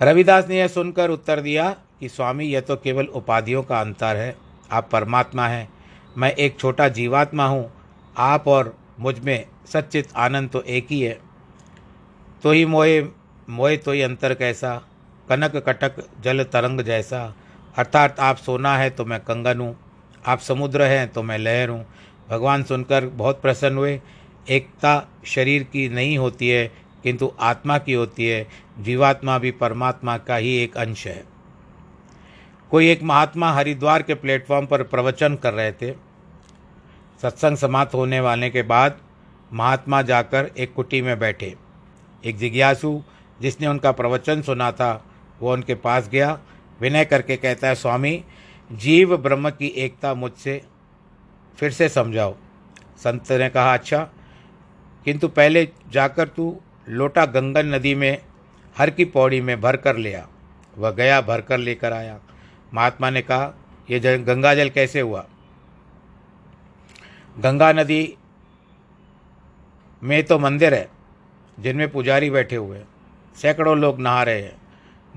[0.01, 4.35] रविदास ने यह सुनकर उत्तर दिया कि, स्वामी, यह तो केवल उपाधियों का अंतर है।
[4.71, 5.69] आप परमात्मा हैं।
[6.17, 7.73] मैं एक छोटा जीवात्मा हूँ।
[8.17, 11.19] आप और मुझमें सच्चित आनंद तो एक ही है।
[12.43, 13.07] तो ही मोए
[13.49, 14.75] मोए तो ही अंतर कैसा?
[15.29, 17.21] कनक कटक जल तरंग जैसा।
[17.77, 19.75] अर्थात आप सोना है तो मैं कंगन हूँ।
[20.25, 21.85] आप समुद्र हैं तो मैं लहर हूँ।
[22.29, 23.99] भगवान सुनकर बहुत प्रसन्न हुए।
[24.49, 26.71] एकता शरीर की नहीं होती है,
[27.03, 28.47] किंतु आत्मा की होती है।
[28.79, 31.23] जीवात्मा भी परमात्मा का ही एक अंश है।
[32.71, 35.91] कोई एक महात्मा हरिद्वार के प्लेटफॉर्म पर प्रवचन कर रहे थे।
[37.21, 38.99] सत्संग समाप्त होने वाले के बाद
[39.53, 41.55] महात्मा जाकर एक कुटी में बैठे।
[42.23, 43.01] एक जिज्ञासु
[43.41, 45.05] जिसने उनका प्रवचन सुना था,
[45.39, 46.39] वो उनके पास गया।
[46.81, 48.23] विनय करके कहता है, स्वामी,
[48.69, 50.61] जीव ब्रह्म की एकता मुझसे
[51.57, 52.35] फिर से समझाओ।
[52.97, 53.99] संत ने कहा अच्छा
[55.05, 58.17] किंतु पहले जाकर तू लोटा गंगन नदी में,
[58.75, 60.27] हर की पौड़ी में भर कर लिया
[60.77, 62.19] वह गया भर कर लेकर आया।
[62.73, 63.53] महात्मा ने कहा
[63.89, 65.25] यह गंगा जल कैसे हुआ?
[67.35, 68.15] गंगा नदी
[70.03, 70.87] में तो मंदिर है,
[71.57, 72.87] जिनमें पुजारी बैठे हुए हैं।
[73.41, 74.55] सैकड़ों लोग नहा रहे हैं।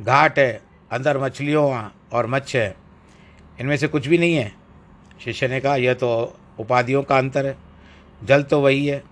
[0.01, 2.77] घाट है, अंदर मछलियों और मच्छ है।
[3.61, 4.53] इनमें से कुछ भी नहीं है।
[5.25, 7.57] शिष्य ने कहा, यह तो उपाधियों का अंतर है।
[8.25, 9.03] जल तो वही है।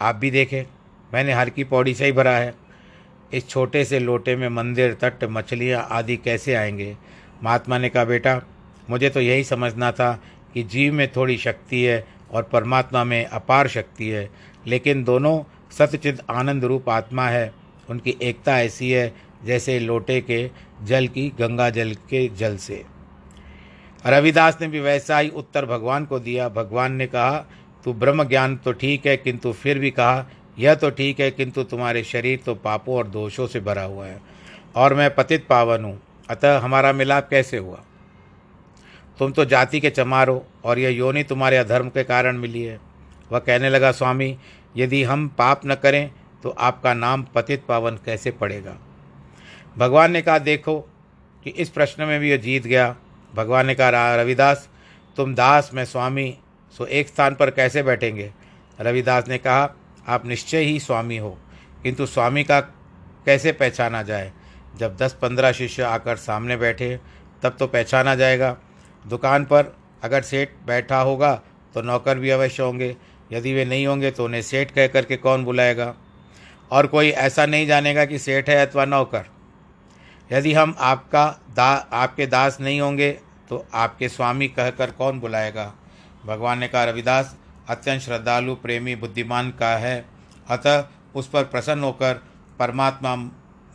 [0.00, 0.64] आप भी देखें,
[1.14, 2.54] मैंने हर की पौड़ी से ही भरा है।
[3.32, 6.96] इस छोटे से लोटे में मंदिर, तट, मछलियाँ आदि कैसे आएँगे?
[7.42, 8.42] महात्मा ने कहा, बेटा,
[8.90, 10.22] मुझे तो यही समझना था
[10.54, 14.30] कि जीव में थोड़ी शक्ति है और परमात्मा में अपार शक्ति है,
[14.66, 19.12] लेकिन दोनों सत्यचित आनंद रूप आत्मा है। उनकी एकता ऐसी है
[19.44, 20.50] जैसे लोटे के
[20.84, 22.84] जल की, गंगा जल के जल से।
[24.06, 27.38] रविदास ने भी वैसा ही उत्तर भगवान को दिया। भगवान ने कहा,
[27.84, 30.26] तू ब्रह्म ज्ञान तो ठीक है, किंतु फिर भी कहा,
[30.58, 34.20] यह तो ठीक है, किंतु तुम्हारे शरीर तो पापों और दोषों से भरा हुआ है,
[34.76, 37.82] और मैं पतित पावन हूँ। अतः हमारा मिलाप कैसे हुआ?
[39.18, 42.80] तुम तो जाति के चमार हो, और यह योनि तुम्हारे अधर्म के कारण मिली है।
[43.32, 44.36] वह कहने लगा, स्वामी,
[44.76, 46.10] यदि हम पाप न करें
[46.42, 48.76] तो आपका नाम पतित पावन कैसे पड़ेगा?
[49.78, 50.78] भगवान ने कहा, देखो
[51.44, 52.94] कि इस प्रश्न में भी ये जीत गया।
[53.34, 54.68] भगवान ने कहा रविदास,
[55.16, 56.36] तुम दास, मैं स्वामी,
[56.74, 58.30] सो एक स्थान पर कैसे बैठेंगे?
[58.80, 59.74] रविदास ने कहा,
[60.08, 61.36] आप निश्चय ही स्वामी हो,
[61.82, 62.60] किंतु स्वामी का
[63.26, 64.32] कैसे पहचाना जाए?
[64.76, 66.98] जब दस पंद्रह शिष्य आकर सामने बैठे,
[67.42, 68.56] तब तो पहचाना जाएगा।
[69.04, 71.34] दुकान पर अगर सेठ बैठा होगा
[71.74, 72.96] तो नौकर भी अवश्य होंगे।
[73.32, 75.94] यदि वे नहीं होंगे तो उन्हें सेठ कह करके कौन बुलाएगा?
[76.70, 79.24] और कोई ऐसा नहीं जानेगा कि सेठ है अथवा नौकर।
[80.30, 81.26] यदि हम आपका
[81.56, 83.10] दा आपके दास नहीं होंगे
[83.50, 85.72] तो आपके स्वामी कहकर कौन बुलाएगा?
[86.26, 87.36] भगवान ने कहा रविदास
[87.70, 90.04] अत्यंत श्रद्धालु प्रेमी बुद्धिमान का है।
[90.48, 92.14] अतः उस पर प्रसन्न होकर
[92.58, 93.14] परमात्मा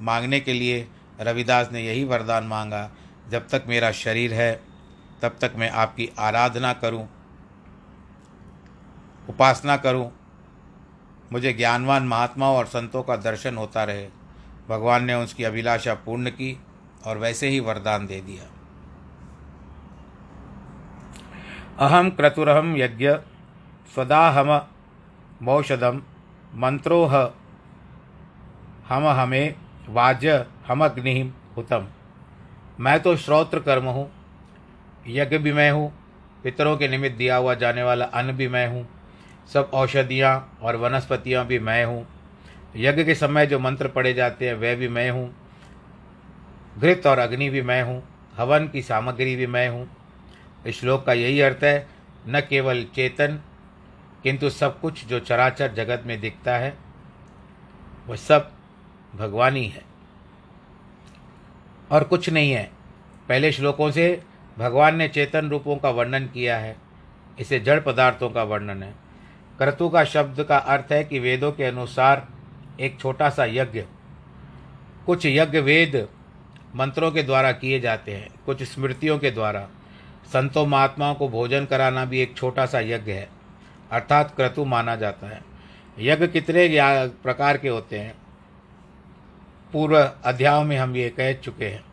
[0.02, 0.88] मांगने के लिए
[1.22, 2.90] रविदास ने यही वरदान मांगा
[3.30, 4.54] जब तक मेरा शरीर है
[5.22, 7.08] तब तक मैं आपकी आराधना करूँ,
[9.30, 10.10] उपासना करूँ,
[11.32, 14.08] मुझे ज्ञानवान महात्माओं और संतों का दर्शन होता रहे।
[14.70, 16.58] भगवान ने उसकी अभिलाषा पूर्ण की
[17.06, 18.50] और वैसे ही वरदान दे दिया।
[21.80, 23.12] अहम क्रतुरहम यज्ञ
[23.94, 24.50] स्वदाहम
[25.42, 26.02] मौषधम
[26.56, 27.16] मंत्रोह
[28.90, 29.56] हम हमें
[29.90, 31.20] वाज्य हम अग्नि
[31.58, 31.88] हुतम।
[32.80, 34.10] मैं तो श्रोत्र कर्म हूँ,
[35.08, 35.92] यज्ञ भी मैं हूँ,
[36.44, 38.88] पितरों के निमित्त दिया हुआ जाने वाला अन्न भी मैं हूँ।
[39.54, 42.08] सब औषधियाँ और वनस्पतियाँ भी मैं हूँ।
[42.76, 45.36] यज्ञ के समय जो मंत्र पढ़े जाते हैं, वह भी मैं हूँ।
[46.78, 48.04] घृत और अग्नि भी मैं हूँ।
[48.36, 49.90] हवन की सामग्री भी मैं हूँ।
[50.68, 51.88] इस श्लोक का यही अर्थ है,
[52.28, 53.42] न केवल चेतन,
[54.24, 56.78] किंतु सब कुछ जो चराचर जगत में दिखता है,
[58.08, 58.52] वह सब
[59.16, 59.82] भगवान ही है।
[61.92, 62.72] और कुछ नहीं है।
[63.30, 64.24] पहले श्लोकों से
[64.58, 66.78] भगवान ने चेतन रूपों का वर्णन किया है।
[67.40, 69.11] इसे जड़ पदार्थों का वर्णन है।
[69.58, 72.28] क्रतु का शब्द का अर्थ है कि वेदों के अनुसार
[72.80, 73.84] एक छोटा सा यज्ञ।
[75.06, 76.08] कुछ यज्ञ वेद
[76.76, 79.68] मंत्रों के द्वारा किए जाते हैं, कुछ स्मृतियों के द्वारा।
[80.26, 83.30] संतों महात्माओं को भोजन कराना भी एक छोटा सा यज्ञ है,
[83.92, 85.42] अर्थात क्रतु माना जाता है।
[86.00, 86.68] यज्ञ कितने
[87.24, 88.14] प्रकार के होते हैं?
[89.74, 91.84] पूर्व अध्याय में हम ये कह चुके हैं।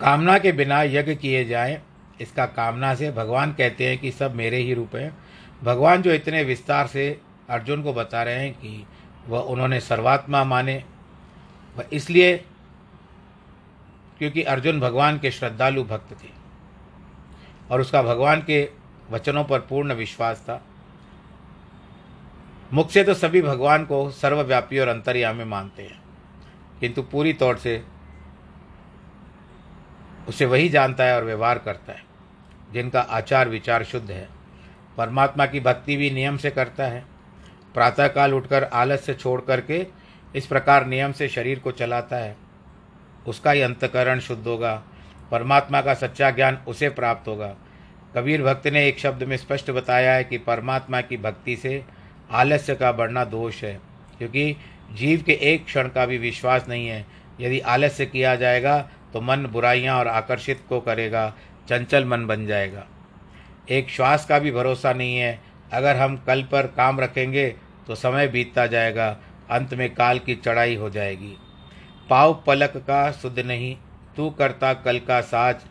[0.00, 1.80] कामना के बिना यज्ञ किए जाए
[2.20, 5.16] इसका कामना से भगवान कहते हैं कि सब मेरे ही रूप हैं।
[5.62, 7.08] भगवान जो इतने विस्तार से
[7.50, 8.86] अर्जुन को बता रहे हैं कि
[9.28, 10.82] वह उन्होंने सर्वात्मा माने,
[11.76, 12.36] वह इसलिए
[14.20, 16.28] क्योंकि अर्जुन भगवान के श्रद्धालु भक्त थे
[17.70, 18.68] और उसका भगवान के
[19.10, 20.62] वचनों पर पूर्ण विश्वास था।
[22.72, 26.00] मुख से तो सभी भगवान को सर्वव्यापी और अंतर्यामी मानते हैं,
[26.80, 27.82] किंतु पूरी तौर से
[30.28, 32.04] उसे वही जानता है और व्यवहार करता है।
[32.72, 34.28] जिनका आचार विचार शुद्ध है।
[34.98, 37.04] परमात्मा की भक्ति भी नियम से करता है।
[37.74, 39.86] प्रातःकाल उठकर आलस से छोड़ करके
[40.34, 42.36] इस प्रकार नियम से शरीर को चलाता है।
[43.26, 44.74] उसका ही अंतकरण शुद्ध होगा।
[45.30, 47.54] परमात्मा का सच्चा ज्ञान उसे प्राप्त होगा।
[48.16, 51.82] कबीर भक्त ने एक शब्द में स्पष्ट बताया है कि परमात्मा की भक्ति से
[52.30, 53.78] आलस्य का बढ़ना दोष है,
[54.18, 54.56] क्योंकि
[54.92, 57.04] जीव के एक क्षण का भी विश्वास नहीं है।
[57.40, 58.78] यदि आलस्य किया जाएगा
[59.12, 61.32] तो मन बुराइयाँ और आकर्षित को करेगा।
[61.68, 62.86] चंचल मन बन जाएगा।
[63.70, 65.38] एक श्वास का भी भरोसा नहीं है।
[65.72, 67.48] अगर हम कल पर काम रखेंगे
[67.86, 69.16] तो समय बीतता जाएगा।
[69.50, 71.36] अंत में काल की चढ़ाई हो जाएगी।
[72.10, 73.76] पाव पलक का सुध नहीं,
[74.16, 75.62] तू करता कल का साज।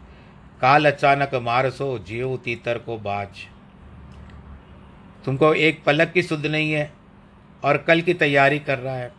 [0.62, 3.27] काल अचानक मार सो जीव तीतर को बाज।
[5.25, 6.91] तुमको एक पलक की सुध नहीं है,
[7.63, 9.12] और कल की तैयारी कर रहा है।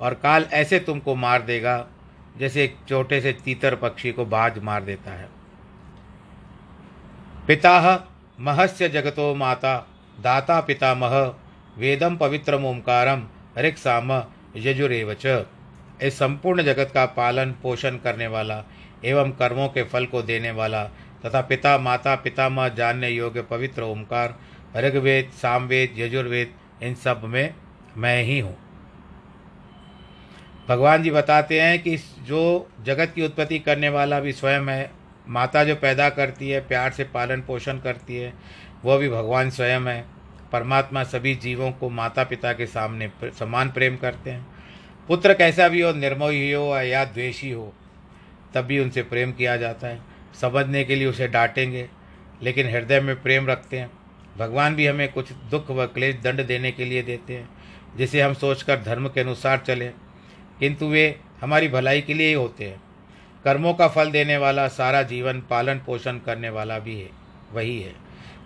[0.00, 1.86] और काल ऐसे तुमको मार देगा,
[2.38, 5.28] जैसे एक छोटे से तीतर पक्षी को बाज मार देता है।
[7.48, 8.06] पिता
[8.38, 9.76] महस्य जगतो माता,
[10.18, 11.14] दाता पितामह
[11.78, 13.22] वेदम पवित्रम ओंकारम
[13.58, 14.12] साम
[14.56, 15.44] यजुरेव च।
[16.02, 18.62] इस संपूर्ण जगत का पालन, पोषण करने वाला
[19.04, 20.84] एवं कर्मों के फल को देने वाला
[21.24, 24.34] तथा पिता, माता, पितामह जानने योग्य पवित्र ओंकार,
[24.76, 27.54] ऋग्वेद, सामवेद, यजुर्वेद, इन सब में
[27.96, 28.56] मैं ही हूँ।
[30.68, 34.97] भगवान जी बताते हैं कि जो जगत की उत्पत्ति करने वाला भी स्वयं है
[35.28, 38.32] माता जो पैदा करती है, प्यार से पालन पोषण करती है,
[38.84, 40.04] वह भी भगवान स्वयं है।
[40.52, 44.46] परमात्मा सभी जीवों को माता पिता के सामने समान प्रेम करते हैं।
[45.08, 47.74] पुत्र कैसा भी हो, निर्मोही हो या द्वेषी हो,
[48.54, 50.00] तब भी उनसे प्रेम किया जाता है।
[50.40, 51.88] समझने के लिए उसे डांटेंगे,
[52.42, 53.90] लेकिन हृदय में प्रेम रखते हैं।
[54.38, 57.48] भगवान भी हमें कुछ दुख व क्लेश दंड देने के लिए देते हैं,
[57.96, 59.92] जिसे हम सोचकर धर्म के अनुसार चलें।
[60.60, 62.80] किंतु वे हमारी भलाई के लिए ही होते हैं।
[63.48, 67.10] कर्मों का फल देने वाला, सारा जीवन पालन पोषण करने वाला भी है,
[67.52, 67.94] वही है।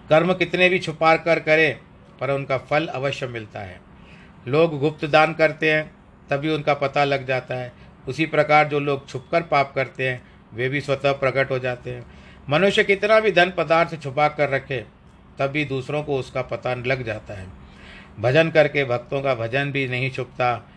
[0.09, 1.79] कर्म कितने भी छुपा कर करें,
[2.21, 3.81] पर उनका फल अवश्य मिलता है।
[4.49, 5.95] लोग गुप्त दान करते हैं,
[6.31, 7.73] तभी उनका पता लग जाता है।
[8.09, 10.23] उसी प्रकार जो लोग छुपकर पाप करते हैं,
[10.55, 12.07] वे भी स्वतः प्रकट हो जाते हैं।
[12.51, 14.85] मनुष्य कितना भी धन पदार्थ छुपा कर रखे
[15.39, 17.47] तब भी दूसरों को उसका पता लग जाता है।
[18.21, 20.72] भजन करके भक्तों का भजन भी नहीं छुपता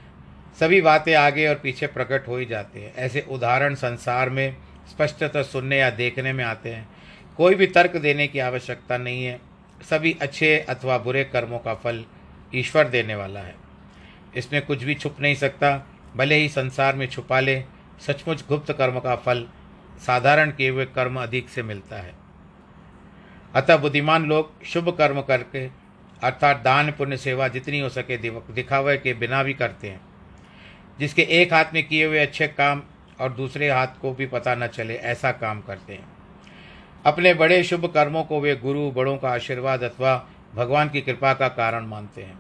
[0.60, 4.58] सभी बातें आगे और पीछे प्रकट हो ही जाती हैं। ऐसे उदाहरण संसार में
[4.90, 6.90] स्पष्टतः सुनने या देखने में आते हैं।
[7.38, 9.40] कोई भी तर्क देने की आवश्यकता नहीं है।
[9.90, 12.06] सभी अच्छे अथवा बुरे कर्मों का फल
[12.56, 13.56] ईश्वर देने वाला है।
[14.36, 17.64] इसमें कुछ भी छुप नहीं सकता। भले ही संसार में छुपा ले,
[18.08, 19.48] सचमुच गुप्त कर्म का फल
[20.00, 22.14] साधारण किए हुए कर्म अधिक से मिलता है।
[23.56, 25.68] अतः बुद्धिमान लोग शुभ कर्म करके,
[26.24, 28.18] अर्थात दान, पुण्य, सेवा जितनी हो सके
[28.54, 30.15] दिखावे के बिना भी करते हैं।
[31.00, 32.82] जिसके एक हाथ में किए हुए अच्छे काम
[33.22, 36.08] और दूसरे हाथ को भी पता न चले, ऐसा काम करते हैं।
[37.06, 40.16] अपने बड़े शुभ कर्मों को वे गुरु, बड़ों का आशीर्वाद अथवा
[40.56, 42.40] भगवान की कृपा का कारण मानते हैं।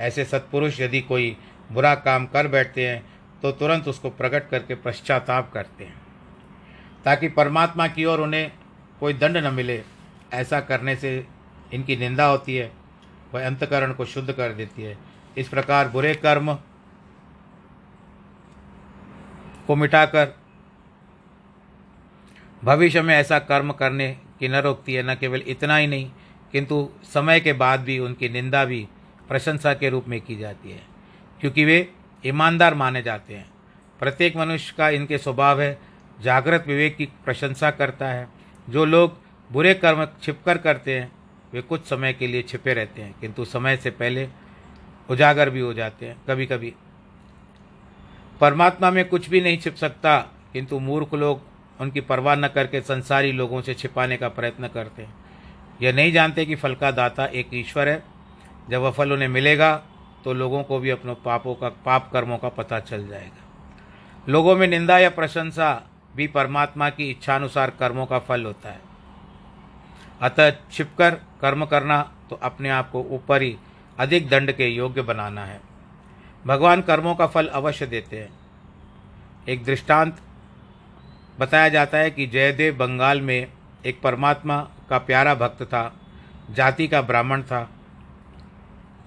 [0.00, 1.36] ऐसे सत्पुरुष यदि कोई
[1.72, 3.02] बुरा काम कर बैठते हैं
[3.42, 5.94] तो तुरंत उसको प्रकट करके पश्चाताप करते हैं,
[7.04, 8.50] ताकि परमात्मा की ओर उन्हें
[9.00, 9.80] कोई दंड न मिले।
[10.32, 11.24] ऐसा करने से
[11.72, 12.70] इनकी निंदा होती है,
[13.34, 14.96] वह अंतकरण को शुद्ध कर देती है।
[15.36, 16.56] इस प्रकार बुरे कर्म
[19.66, 20.28] को मिटाकर
[22.62, 26.10] भविष्य में ऐसा कर्म करने की न रोकती है, न केवल इतना ही नहीं,
[26.52, 28.86] किंतु समय के बाद भी उनकी निंदा भी
[29.28, 30.82] प्रशंसा के रूप में की जाती है,
[31.40, 31.88] क्योंकि वे
[32.26, 33.50] ईमानदार माने जाते हैं।
[34.00, 35.78] प्रत्येक मनुष्य का इनके स्वभाव है,
[36.20, 38.28] जागृत विवेक की प्रशंसा करता है।
[38.68, 39.16] जो लोग
[39.50, 41.10] बुरे कर्म छिपकर करते हैं,
[41.52, 44.28] वे कुछ समय के लिए छिपे रहते हैं, किंतु समय से पहले
[45.10, 46.72] उजागर भी हो जाते हैं कभी कभी
[48.42, 50.18] परमात्मा में कुछ भी नहीं छिप सकता,
[50.52, 51.42] किंतु मूर्ख लोग
[51.80, 55.14] उनकी परवाह न करके संसारी लोगों से छिपाने का प्रयत्न करते हैं।
[55.82, 58.02] यह नहीं जानते कि फल का दाता एक ईश्वर है।
[58.70, 59.74] जब वह फल उन्हें मिलेगा
[60.24, 64.66] तो लोगों को भी अपने पापों का, पाप कर्मों का पता चल जाएगा। लोगों में
[64.68, 65.72] निंदा या प्रशंसा
[66.16, 68.80] भी परमात्मा की इच्छानुसार कर्मों का फल होता है।
[70.22, 73.56] अतः छिपकर कर्म करना तो अपने आप को ऊपर ही
[73.98, 75.60] अधिक दंड के योग्य बनाना है।
[76.46, 78.28] भगवान कर्मों का फल अवश्य देते हैं।
[79.48, 80.20] एक दृष्टांत
[81.40, 83.46] बताया जाता है कि जयदेव बंगाल में
[83.86, 86.00] एक परमात्मा का प्यारा भक्त था,
[86.50, 87.70] जाति का ब्राह्मण था।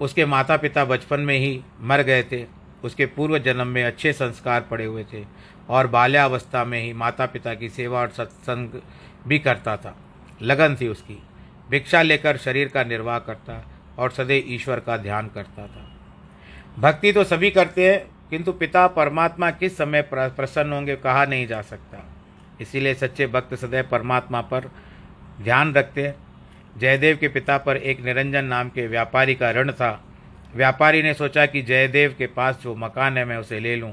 [0.00, 2.46] उसके माता पिता बचपन में ही मर गए थे,
[2.84, 5.24] उसके पूर्व जन्म में अच्छे संस्कार पड़े हुए थे
[5.68, 8.80] और बाल्यावस्था में ही माता पिता की सेवा और सत्संग
[9.26, 9.96] भी करता था।
[10.42, 11.22] लगन थी उसकी,
[11.70, 13.64] भिक्षा लेकर शरीर का निर्वाह करता
[13.98, 15.95] और सदैव ईश्वर का ध्यान करता था।
[16.78, 21.60] भक्ति तो सभी करते हैं, किंतु पिता परमात्मा किस समय प्रसन्न होंगे कहा नहीं जा
[21.62, 22.02] सकता।
[22.60, 24.70] इसीलिए सच्चे भक्त सदैव परमात्मा पर
[25.42, 26.14] ध्यान रखते हैं।
[26.78, 29.90] जयदेव के पिता पर एक निरंजन नाम के व्यापारी का ऋण था।
[30.56, 33.92] व्यापारी ने सोचा कि जयदेव के पास जो मकान है, मैं उसे ले लूँ।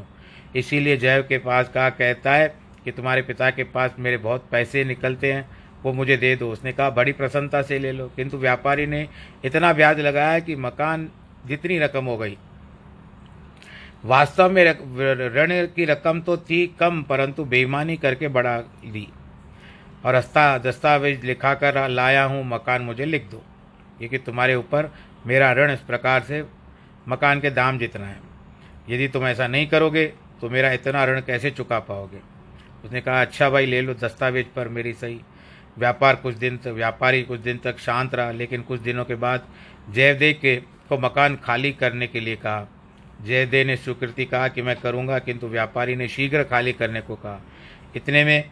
[0.55, 2.53] इसीलिए जय के पास कहा, कहता है
[2.85, 5.49] कि तुम्हारे पिता के पास मेरे बहुत पैसे निकलते हैं,
[5.83, 9.07] वो मुझे दे दो। उसने कहा, बड़ी प्रसन्नता से ले लो। किंतु व्यापारी ने
[9.45, 11.09] इतना ब्याज लगाया कि मकान
[11.45, 12.37] जितनी रकम हो गई
[14.03, 14.63] वास्तव में
[15.29, 19.07] ऋण की रकम तो थी कम, परंतु बेईमानी करके बढ़ा दी।
[20.05, 23.41] और हस्ता दस्तावेज़ लिखा कर लाया हूँ, मकान मुझे लिख दो।
[23.97, 24.91] क्योंकि तुम्हारे ऊपर
[25.27, 26.43] मेरा ऋण इस प्रकार से
[27.07, 28.19] मकान के दाम जितना है।
[28.89, 30.05] यदि तुम ऐसा नहीं करोगे
[30.41, 32.19] तो मेरा इतना ऋण कैसे चुका पाओगे?
[32.85, 35.19] उसने कहा अच्छा भाई, ले लो दस्तावेज़ पर मेरी सही।
[35.77, 39.47] व्यापार कुछ दिन तक, व्यापारी कुछ दिन तक शांत रहा, लेकिन कुछ दिनों के बाद
[39.89, 40.55] जयदेव के,
[40.89, 42.67] को मकान खाली करने के लिए कहा।
[43.23, 47.41] जयदेव ने स्वीकृति कहा कि मैं करूँगा, किंतु व्यापारी ने शीघ्र खाली करने को कहा।
[47.95, 48.49] इतने में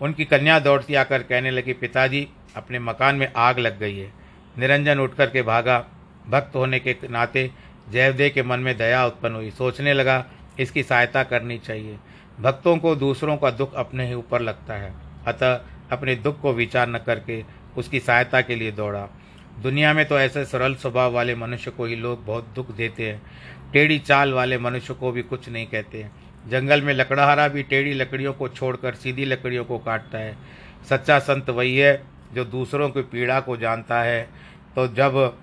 [0.00, 4.12] उनकी कन्या दौड़ती आकर कहने लगी, पिताजी, अपने मकान में आग लग गई है।
[4.58, 5.84] निरंजन उठ कर के भागा।
[6.28, 7.50] भक्त होने के नाते
[7.90, 10.24] जयदेव के मन में दया उत्पन्न हुई। सोचने लगा,
[10.60, 11.98] इसकी सहायता करनी चाहिए।
[12.40, 14.92] भक्तों को दूसरों का दुख अपने ही ऊपर लगता है।
[15.26, 15.54] अतः
[15.92, 17.42] अपने दुख को विचार न करके
[17.76, 19.08] उसकी सहायता के लिए दौड़ा।
[19.62, 23.20] दुनिया में तो ऐसे सरल स्वभाव वाले मनुष्य को ही लोग बहुत दुख देते हैं।
[23.72, 26.10] टेढ़ी चाल वाले मनुष्य को भी कुछ नहीं कहते। हैं
[26.48, 30.36] जंगल में लकड़हारा भी टेढ़ी लकड़ियों को छोड़कर सीधी लकड़ियों को काटता है।
[30.88, 32.02] सच्चा संत वही है
[32.34, 34.22] जो दूसरों की पीड़ा को जानता है।
[34.76, 35.38] तो जब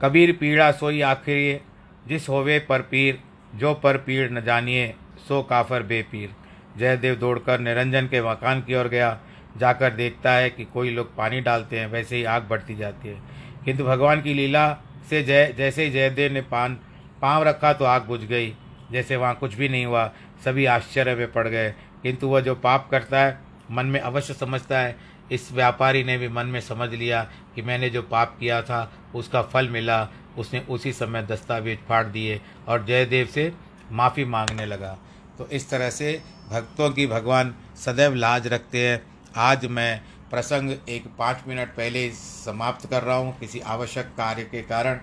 [0.00, 1.60] कबीर पीड़ा सोई आखिर
[2.08, 3.18] जिस होवे पर पीर,
[3.54, 4.94] जो पर पीर न जानिए,
[5.28, 6.30] सो काफर बेपीर
[6.78, 9.18] जयदेव दौड़कर निरंजन के मकान की ओर गया।
[9.56, 13.22] जाकर देखता है कि कोई लोग पानी डालते हैं, वैसे ही आग बढ़ती जाती है।
[13.64, 14.78] किंतु भगवान की लीला
[15.10, 16.78] से जय जैसे ही जयदेव ने पान
[17.22, 18.54] पाँव रखा तो आग बुझ गई।
[18.92, 20.12] जैसे वहाँ कुछ भी नहीं हुआ,
[20.44, 21.70] सभी आश्चर्य में पड़ गए।
[22.02, 23.38] किंतु वह जो पाप करता है,
[23.70, 24.96] मन में अवश्य समझता है।
[25.32, 29.42] इस व्यापारी ने भी मन में समझ लिया कि मैंने जो पाप किया था, उसका
[29.42, 33.52] फल मिला। उसने उसी समय दस्तावेज़ फाड़ दिए और जयदेव से
[33.92, 34.98] माफ़ी मांगने लगा।
[35.38, 41.06] तो इस तरह से भक्तों की भगवान सदैव लाज रखते हैं। आज मैं प्रसंग एक
[41.18, 44.98] पाँच मिनट पहले समाप्त कर रहा हूँ किसी आवश्यक कार्य के कारण।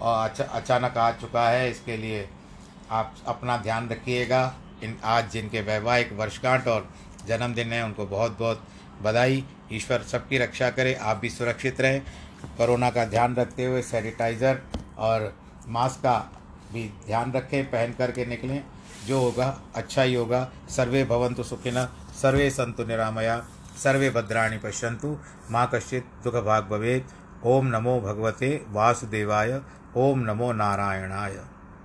[0.00, 2.28] और अचा, अचानक आ चुका है इसके लिए
[2.90, 4.40] आप अपना ध्यान रखिएगा।
[4.82, 6.88] इन आज जिनके वैवाहिक वर्षगांठ और
[7.28, 8.62] जन्मदिन है उनको बहुत बहुत
[9.02, 12.00] बधाई। ईश्वर सबकी रक्षा करे आप भी सुरक्षित रहें।
[12.58, 14.60] कोरोना का ध्यान रखते हुए सैनिटाइज़र
[14.98, 15.32] और
[15.68, 16.18] मास्क का
[16.72, 18.62] भी ध्यान रखें पहन करके निकलें।
[19.06, 21.88] जो होगा अच्छा ही होगा। सर्वे भवन्तु सुखिनः
[22.22, 23.36] सर्वे सन्तु निरामया।
[23.84, 25.18] सर्वे भद्राणि पश्यन्तु।
[25.50, 27.12] माँ कश्चित् दुःखभाग् भवेत्।
[27.44, 29.60] ओम नमो भगवते वासुदेवाय।
[29.96, 31.40] ओम नमो नारायणाय।